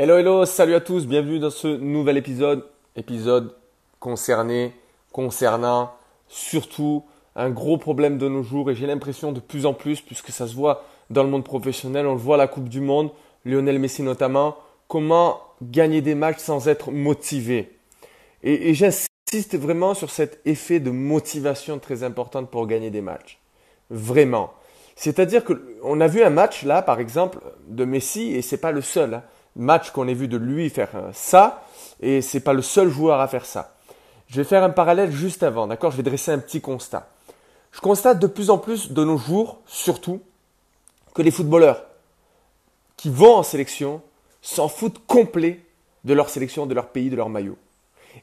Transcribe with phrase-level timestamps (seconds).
[0.00, 2.64] Hello, hello, salut à tous, bienvenue dans ce nouvel épisode,
[2.94, 3.56] épisode
[3.98, 4.72] concerné,
[5.10, 5.90] concernant
[6.28, 7.02] surtout
[7.34, 10.46] un gros problème de nos jours et j'ai l'impression de plus en plus, puisque ça
[10.46, 13.10] se voit dans le monde professionnel, on le voit à la Coupe du Monde,
[13.44, 14.56] Lionel Messi notamment,
[14.86, 17.76] comment gagner des matchs sans être motivé.
[18.44, 23.40] Et, j'insiste vraiment sur cet effet de motivation très importante pour gagner des matchs.
[23.90, 24.52] Vraiment.
[24.94, 28.80] C'est-à-dire qu'on a vu un match là, par exemple, de Messi, et c'est pas le
[28.80, 29.14] seul.
[29.14, 29.22] Hein
[29.58, 31.64] match qu'on ait vu de lui faire ça,
[32.00, 33.74] et c'est pas le seul joueur à faire ça.
[34.28, 35.90] Je vais faire un parallèle juste avant, d'accord?
[35.90, 37.08] Je vais dresser un petit constat.
[37.72, 40.20] Je constate de plus en plus de nos jours, surtout,
[41.14, 41.82] que les footballeurs
[42.96, 44.00] qui vont en sélection
[44.40, 45.60] s'en foutent complet
[46.04, 47.56] de leur sélection, de leur pays, de leur maillot.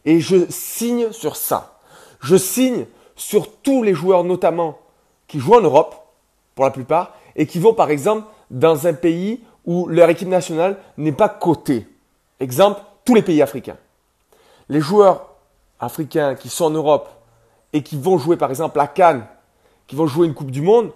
[0.06, 1.80] Et je signe sur ça.
[2.22, 4.80] Je signe sur tous les joueurs notamment
[5.28, 5.96] qui jouent en Europe,
[6.56, 10.78] pour la plupart, et qui vont par exemple dans un pays où leur équipe nationale
[10.98, 11.88] n'est pas cotée.
[12.40, 13.78] Exemple, tous les pays africains.
[14.70, 15.30] Les joueurs
[15.80, 17.10] africains qui sont en Europe
[17.74, 19.26] et qui vont jouer par exemple la Cannes,
[19.88, 20.92] qui vont jouer une Coupe du Monde,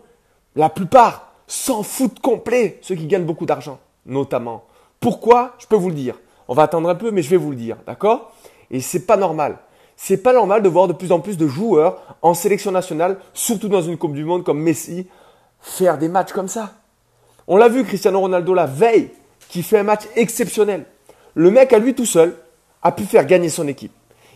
[0.55, 4.63] la plupart s'en foutent complet, ceux qui gagnent beaucoup d'argent, notamment.
[4.99, 5.55] Pourquoi?
[5.59, 6.15] Je peux vous le dire.
[6.47, 8.31] On va attendre un peu, mais je vais vous le dire, d'accord?
[8.71, 9.59] Et c'est pas normal.
[9.95, 13.67] C'est pas normal de voir de plus en plus de joueurs en sélection nationale, surtout
[13.67, 15.07] dans une Coupe du Monde comme Messi,
[15.59, 16.73] faire des matchs comme ça.
[17.51, 19.09] On l'a vu, Cristiano Ronaldo la veille,
[19.49, 20.85] qui fait un match exceptionnel.
[21.33, 22.35] Le mec, à lui tout seul,
[22.83, 23.91] a pu faire gagner son équipe.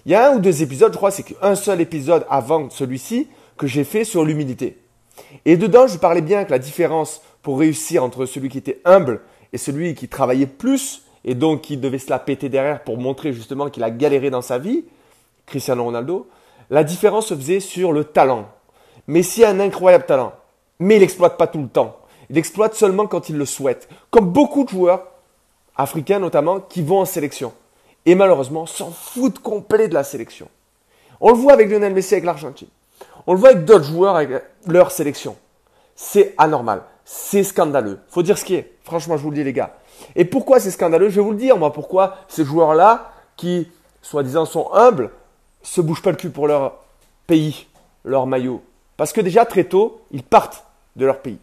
[0.08, 3.28] Il y a un ou deux épisodes, je crois, c'est qu'un seul épisode avant celui-ci
[3.56, 4.80] que j'ai fait sur l'humilité.
[5.46, 9.22] Et dedans, je parlais bien que la différence pour réussir entre celui qui était humble
[9.54, 13.32] et celui qui travaillait plus et donc qui devait se la péter derrière pour montrer
[13.32, 14.86] justement qu'il a galéré dans sa vie,
[15.46, 16.28] Cristiano Ronaldo,
[16.72, 18.50] la différence se faisait sur le talent.
[19.06, 20.34] Messi a un incroyable talent,
[20.80, 22.00] mais il n'exploite pas tout le temps.
[22.30, 23.90] Il exploite seulement quand il le souhaite.
[24.12, 25.04] Comme beaucoup de joueurs,
[25.76, 27.54] africains notamment, qui vont en sélection.
[28.06, 30.48] Et malheureusement, s'en foutent complet de la sélection.
[31.22, 32.68] On le voit avec Lionel Messi avec l'Argentine.
[33.28, 35.38] On le voit avec d'autres joueurs avec leur sélection.
[35.96, 36.84] C'est anormal.
[37.06, 38.00] C'est scandaleux.
[38.10, 38.74] Faut dire ce qui est.
[38.84, 39.78] Franchement, je vous le dis, les gars.
[40.16, 41.10] Et pourquoi c'est scandaleux?
[41.10, 43.70] Je vais vous le dire, moi, pourquoi ces joueurs-là, qui,
[44.02, 45.12] soi-disant, sont humbles,
[45.62, 46.74] se bougent pas le cul pour leur
[47.28, 47.68] pays,
[48.04, 48.62] leur maillot.
[48.98, 50.66] Parce que déjà, très tôt, ils partent
[50.96, 51.40] de leur pays.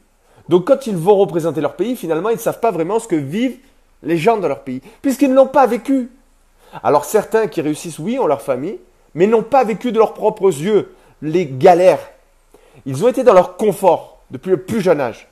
[0.51, 3.15] Donc quand ils vont représenter leur pays, finalement, ils ne savent pas vraiment ce que
[3.15, 3.59] vivent
[4.03, 6.11] les gens de leur pays, puisqu'ils ne l'ont pas vécu.
[6.83, 8.81] Alors certains qui réussissent, oui, ont leur famille,
[9.15, 12.11] mais n'ont pas vécu de leurs propres yeux les galères.
[12.85, 15.29] Ils ont été dans leur confort depuis le plus jeune âge.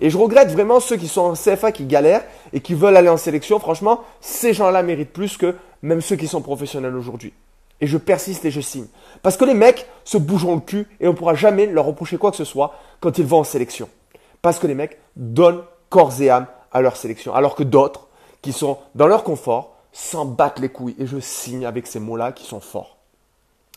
[0.00, 3.08] Et je regrette vraiment ceux qui sont en CFA qui galèrent et qui veulent aller
[3.08, 3.58] en sélection.
[3.58, 7.32] Franchement, ces gens-là méritent plus que même ceux qui sont professionnels aujourd'hui.
[7.80, 8.86] Et je persiste et je signe.
[9.22, 12.16] Parce que les mecs se bougeront le cul et on ne pourra jamais leur reprocher
[12.16, 13.88] quoi que ce soit quand ils vont en sélection.
[14.46, 17.34] Parce que les mecs donnent corps et âme à leur sélection.
[17.34, 18.06] Alors que d'autres,
[18.42, 20.94] qui sont dans leur confort, s'en battent les couilles.
[21.00, 22.96] Et je signe avec ces mots-là qui sont forts.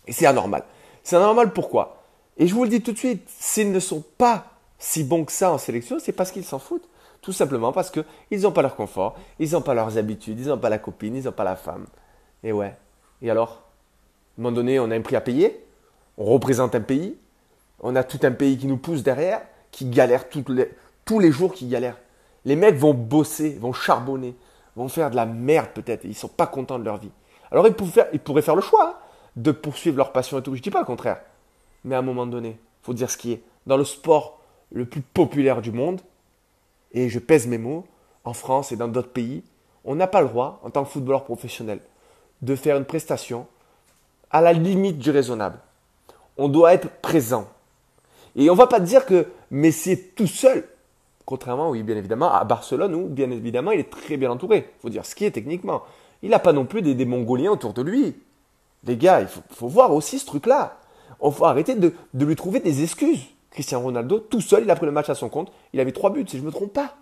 [0.05, 0.63] Et c'est anormal.
[1.01, 2.03] C'est anormal pourquoi?
[2.37, 4.45] Et je vous le dis tout de suite, s'ils ne sont pas
[4.77, 6.87] si bons que ça en sélection, c'est parce qu'ils s'en foutent.
[7.23, 10.59] Tout simplement parce qu'ils n'ont pas leur confort, ils n'ont pas leurs habitudes, ils n'ont
[10.59, 11.87] pas la copine, ils n'ont pas la femme.
[12.43, 12.77] Et ouais.
[13.23, 13.53] Et alors?
[14.37, 15.65] À un moment donné, on a un prix à payer,
[16.19, 17.17] on représente un pays,
[17.79, 19.41] on a tout un pays qui nous pousse derrière,
[19.71, 20.71] qui galèrent les,
[21.05, 21.97] tous les jours, qui galèrent.
[22.45, 24.35] Les mecs vont bosser, vont charbonner,
[24.75, 27.11] vont faire de la merde peut-être, ils ne sont pas contents de leur vie.
[27.51, 27.75] Alors ils,
[28.13, 28.95] ils pourraient faire le choix hein,
[29.35, 31.21] de poursuivre leur passion et tout, je ne dis pas le contraire.
[31.83, 33.43] Mais à un moment donné, il faut dire ce qui est.
[33.65, 34.39] Dans le sport
[34.71, 36.01] le plus populaire du monde,
[36.91, 37.85] et je pèse mes mots,
[38.23, 39.43] en France et dans d'autres pays,
[39.85, 41.79] on n'a pas le droit, en tant que footballeur professionnel,
[42.41, 43.47] de faire une prestation
[44.31, 45.59] à la limite du raisonnable.
[46.37, 47.47] On doit être présent.
[48.39, 50.63] Et on va pas dire que Messi est tout seul.
[51.25, 54.69] Contrairement, oui, bien évidemment, à Barcelone, où bien évidemment, il est très bien entouré.
[54.81, 55.83] Faut dire ce qui est techniquement.
[56.23, 58.15] Il n'a pas non plus des, Mongoliens autour de lui.
[58.85, 60.77] Les gars, il faut, voir aussi ce truc-là.
[61.19, 63.25] On faut arrêter de, lui trouver des excuses.
[63.51, 65.51] Cristiano Ronaldo, tout seul, il a pris le match à son compte.
[65.73, 66.95] Il avait trois buts, si je ne me trompe pas.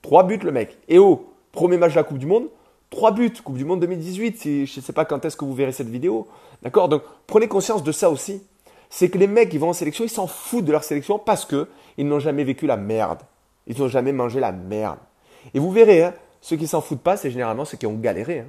[0.00, 0.78] Trois buts, le mec.
[0.88, 2.48] Et oh, premier match de la Coupe du Monde,
[2.88, 3.34] trois buts.
[3.44, 4.42] Coupe du Monde 2018.
[4.42, 6.28] je ne sais pas quand est-ce que vous verrez cette vidéo.
[6.62, 6.88] D'accord?
[6.88, 8.42] Donc, prenez conscience de ça aussi
[8.90, 11.44] c'est que les mecs qui vont en sélection, ils s'en foutent de leur sélection parce
[11.44, 13.20] qu'ils n'ont jamais vécu la merde.
[13.66, 14.98] Ils n'ont jamais mangé la merde.
[15.54, 18.40] Et vous verrez, hein, ceux qui s'en foutent pas, c'est généralement ceux qui ont galéré.
[18.40, 18.46] Hein,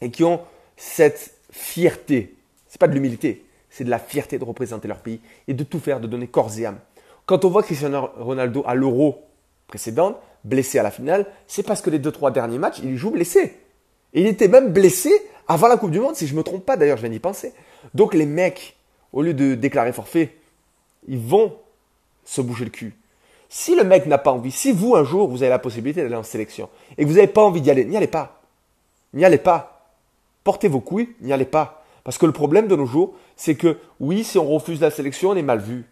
[0.00, 0.40] et qui ont
[0.76, 2.34] cette fierté.
[2.68, 5.80] C'est pas de l'humilité, c'est de la fierté de représenter leur pays et de tout
[5.80, 6.78] faire, de donner corps et âme.
[7.26, 9.24] Quand on voit Cristiano Ronaldo à l'Euro
[9.66, 13.10] précédente, blessé à la finale, c'est parce que les deux trois derniers matchs, il joue
[13.10, 13.58] blessé.
[14.14, 15.10] Et il était même blessé
[15.46, 17.18] avant la Coupe du Monde, si je ne me trompe pas d'ailleurs, je viens d'y
[17.18, 17.52] penser.
[17.94, 18.76] Donc les mecs
[19.12, 20.36] au lieu de déclarer forfait,
[21.06, 21.56] ils vont
[22.24, 22.94] se bouger le cul.
[23.48, 26.14] Si le mec n'a pas envie, si vous un jour vous avez la possibilité d'aller
[26.14, 28.42] en sélection et que vous n'avez pas envie d'y aller, n'y allez pas.
[29.14, 29.90] N'y allez pas.
[30.44, 31.82] Portez vos couilles, n'y allez pas.
[32.04, 35.30] Parce que le problème de nos jours, c'est que oui, si on refuse la sélection,
[35.30, 35.84] on est mal vu.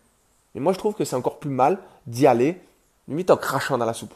[0.55, 2.59] Mais moi, je trouve que c'est encore plus mal d'y aller,
[3.09, 4.15] limite en crachant dans la soupe.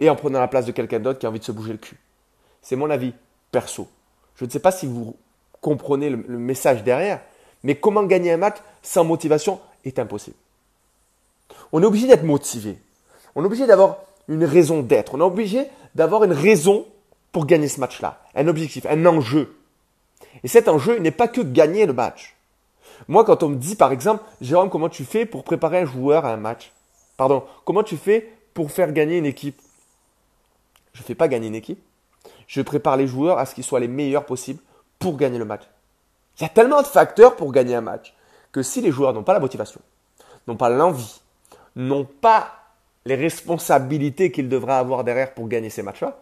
[0.00, 1.78] Et en prenant la place de quelqu'un d'autre qui a envie de se bouger le
[1.78, 1.96] cul.
[2.60, 3.12] C'est mon avis
[3.50, 3.88] perso.
[4.36, 5.16] Je ne sais pas si vous
[5.60, 7.20] comprenez le, le message derrière,
[7.62, 10.36] mais comment gagner un match sans motivation est impossible.
[11.72, 12.78] On est obligé d'être motivé.
[13.34, 13.98] On est obligé d'avoir
[14.28, 15.14] une raison d'être.
[15.14, 16.86] On est obligé d'avoir une raison
[17.30, 18.20] pour gagner ce match-là.
[18.34, 19.56] Un objectif, un enjeu.
[20.44, 22.36] Et cet enjeu n'est pas que gagner le match.
[23.08, 26.24] Moi, quand on me dit, par exemple, Jérôme, comment tu fais pour préparer un joueur
[26.24, 26.72] à un match?
[27.16, 29.60] Pardon, comment tu fais pour faire gagner une équipe?
[30.92, 31.82] Je ne fais pas gagner une équipe.
[32.46, 34.60] Je prépare les joueurs à ce qu'ils soient les meilleurs possibles
[34.98, 35.62] pour gagner le match.
[36.42, 38.16] Il y a tellement de facteurs pour gagner un match
[38.50, 39.80] que si les joueurs n'ont pas la motivation,
[40.48, 41.22] n'ont pas l'envie,
[41.76, 42.52] n'ont pas
[43.04, 46.18] les responsabilités qu'ils devraient avoir derrière pour gagner ces matchs-là,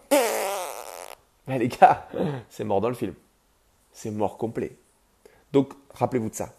[1.47, 2.07] ben les gars,
[2.51, 3.15] c'est mort dans le film.
[3.95, 4.73] C'est mort complet.
[5.55, 6.51] Donc, rappelez-vous de ça.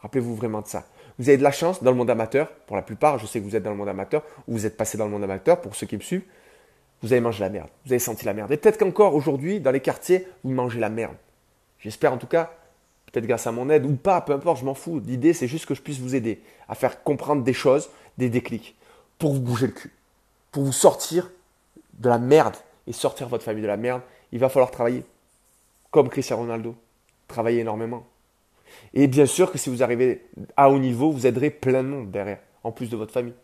[0.00, 0.86] Rappelez-vous vraiment de ça.
[1.18, 3.44] Vous avez de la chance dans le monde amateur, pour la plupart, je sais que
[3.44, 5.76] vous êtes dans le monde amateur, ou vous êtes passé dans le monde amateur, pour
[5.76, 6.24] ceux qui me suivent,
[7.02, 8.50] vous avez mangé la merde, vous avez senti la merde.
[8.50, 11.16] Et peut-être qu'encore aujourd'hui, dans les quartiers, vous mangez la merde.
[11.80, 12.50] J'espère en tout cas
[13.10, 15.00] peut-être grâce à mon aide ou pas, peu importe, je m'en fous.
[15.04, 18.76] L'idée, c'est juste que je puisse vous aider à faire comprendre des choses, des déclics,
[19.18, 19.92] pour vous bouger le cul,
[20.52, 21.30] pour vous sortir
[21.94, 24.02] de la merde et sortir votre famille de la merde.
[24.32, 25.04] Il va falloir travailler,
[25.90, 26.74] comme Cristiano Ronaldo,
[27.28, 28.06] travailler énormément.
[28.94, 30.26] Et bien sûr que si vous arrivez
[30.56, 33.34] à haut niveau, vous aiderez plein de monde derrière, en plus de votre famille.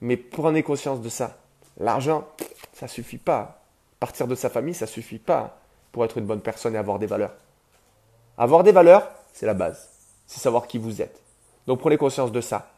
[0.00, 1.38] Mais prenez conscience de ça.
[1.78, 2.28] L'argent,
[2.72, 3.64] ça suffit pas.
[3.98, 5.60] Partir de sa famille, ça suffit pas
[5.90, 7.34] pour être une bonne personne et avoir des valeurs.
[8.38, 9.88] Avoir des valeurs, c'est la base.
[10.26, 11.20] C'est savoir qui vous êtes.
[11.66, 12.70] Donc prenez conscience de ça.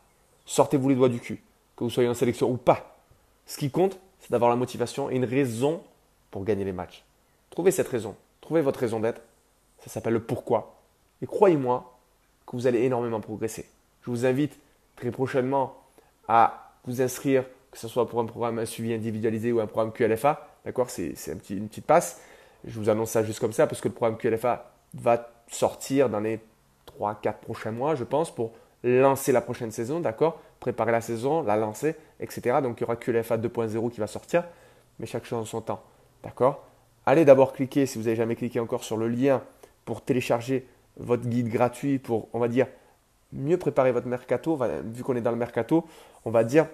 [0.46, 1.42] Sortez-vous les doigts du cul,
[1.76, 2.96] que vous soyez en sélection ou pas.
[3.44, 5.82] Ce qui compte, c'est d'avoir la motivation et une raison
[6.30, 7.04] pour gagner les matchs.
[7.50, 8.16] Trouvez cette raison.
[8.40, 9.20] Trouvez votre raison d'être.
[9.80, 10.76] Ça s'appelle le pourquoi.
[11.20, 11.92] Et croyez-moi
[12.46, 13.68] que vous allez énormément progresser.
[14.02, 14.58] Je vous invite
[14.96, 15.76] très prochainement
[16.26, 19.92] à vous inscrire, que ce soit pour un programme un suivi individualisé ou un programme
[19.92, 20.48] QLFA.
[20.64, 20.88] D'accord?
[20.88, 22.20] C'est un petit, une petite passe.
[22.64, 26.20] Je vous annonce ça juste comme ça parce que le programme QLFA va sortir dans
[26.20, 26.40] les
[26.98, 28.52] 3-4 prochains mois, je pense, pour
[28.82, 30.40] lancer la prochaine saison, d'accord?
[30.58, 32.58] Préparer la saison, la lancer, etc.
[32.62, 34.44] Donc il y aura que l'FA 2.0 qui va sortir,
[34.98, 35.82] mais chaque chose en son temps,
[36.22, 36.64] d'accord?
[37.04, 39.42] Allez d'abord cliquer, si vous n'avez jamais cliqué encore, sur le lien
[39.84, 40.66] pour télécharger
[40.96, 42.66] votre guide gratuit pour, on va dire,
[43.32, 44.58] mieux préparer votre mercato.
[44.84, 45.86] Vu qu'on est dans le mercato,
[46.24, 46.66] on va dire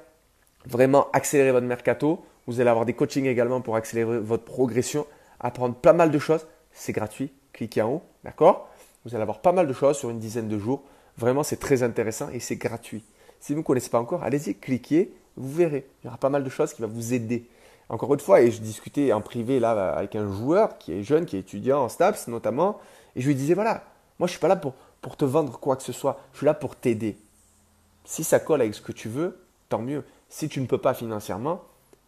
[0.64, 2.24] vraiment accélérer votre mercato.
[2.46, 5.06] Vous allez avoir des coachings également pour accélérer votre progression,
[5.40, 6.46] apprendre pas mal de choses.
[6.72, 8.68] C'est gratuit, cliquez en haut, d'accord?
[9.04, 10.82] Vous allez avoir pas mal de choses sur une dizaine de jours.
[11.16, 13.02] Vraiment, c'est très intéressant et c'est gratuit.
[13.40, 15.86] Si vous ne connaissez pas encore, allez-y, cliquez, vous verrez.
[16.02, 17.48] Il y aura pas mal de choses qui vont vous aider.
[17.88, 21.24] Encore une fois, et je discutais en privé là avec un joueur qui est jeune,
[21.24, 22.78] qui est étudiant en STAPS notamment,
[23.14, 23.84] et je lui disais voilà,
[24.18, 26.46] moi je suis pas là pour, pour te vendre quoi que ce soit, je suis
[26.46, 27.16] là pour t'aider.
[28.04, 29.38] Si ça colle avec ce que tu veux,
[29.68, 30.04] tant mieux.
[30.28, 31.62] Si tu ne peux pas financièrement,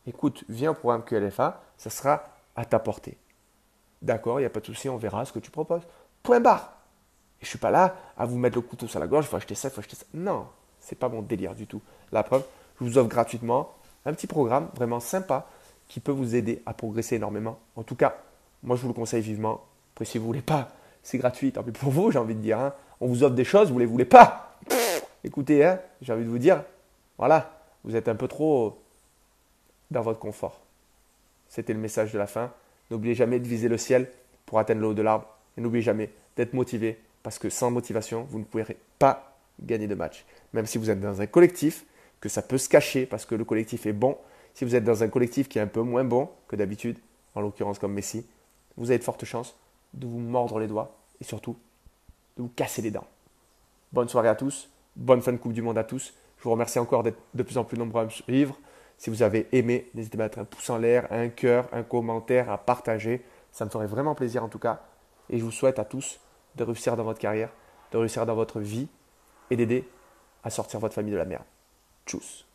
[0.06, 2.24] écoute, viens au programme QLFA, ça sera
[2.56, 3.16] à ta portée.
[4.00, 5.82] D'accord, il n'y a pas de souci, on verra ce que tu proposes.
[6.22, 6.72] Point barre.
[7.40, 9.36] Et je suis pas là à vous mettre le couteau sur la gorge, il faut
[9.36, 10.06] acheter ça, il faut acheter ça.
[10.14, 10.46] Non,
[10.80, 11.80] c'est pas mon délire du tout.
[12.12, 12.44] La preuve,
[12.78, 13.72] je vous offre gratuitement
[14.04, 15.46] un petit programme vraiment sympa
[15.88, 17.58] qui peut vous aider à progresser énormément.
[17.76, 18.16] En tout cas,
[18.62, 19.64] moi je vous le conseille vivement.
[19.94, 20.68] Après, si vous voulez pas,
[21.02, 22.58] c'est gratuit, tant pis pour vous, j'ai envie de dire.
[22.58, 22.74] Hein.
[23.00, 24.58] On vous offre des choses, vous les voulez pas.
[25.24, 26.62] écoutez, hein, j'ai envie de vous dire,
[27.16, 27.50] voilà,
[27.84, 28.82] vous êtes un peu trop
[29.90, 30.60] dans votre confort.
[31.48, 32.52] C'était le message de la fin.
[32.90, 34.10] N'oubliez jamais de viser le ciel
[34.46, 35.28] pour atteindre le haut de l'arbre.
[35.56, 39.94] Et n'oubliez jamais d'être motivé parce que sans motivation, vous ne pourrez pas gagner de
[39.94, 40.24] match.
[40.52, 41.84] Même si vous êtes dans un collectif,
[42.20, 44.16] que ça peut se cacher parce que le collectif est bon.
[44.54, 46.98] Si vous êtes dans un collectif qui est un peu moins bon que d'habitude,
[47.34, 48.26] en l'occurrence comme Messi,
[48.76, 49.56] vous avez de fortes chances
[49.94, 51.56] de vous mordre les doigts et surtout
[52.36, 53.06] de vous casser les dents.
[53.92, 56.12] Bonne soirée à tous, bonne fin de Coupe du Monde à tous.
[56.38, 58.58] Je vous remercie encore d'être de plus en plus nombreux à me suivre.
[58.98, 61.84] Si vous avez aimé, n'hésitez pas à mettre un pouce en l'air, un cœur, un
[61.84, 63.24] commentaire, à partager.
[63.52, 64.82] Ça me ferait vraiment plaisir en tout cas.
[65.30, 66.20] Et je vous souhaite à tous
[66.56, 67.50] de réussir dans votre carrière,
[67.92, 68.88] de réussir dans votre vie
[69.50, 69.88] et d'aider
[70.42, 71.44] à sortir votre famille de la merde.
[72.06, 72.47] Tchuss